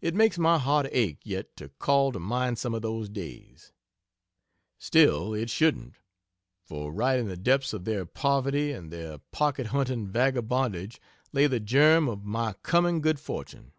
[0.00, 3.74] It makes my heart ache yet to call to mind some of those days.
[4.78, 5.96] Still, it shouldn't
[6.62, 10.98] for right in the depths of their poverty and their pocket hunting vagabondage
[11.34, 13.72] lay the germ of my coming good fortune.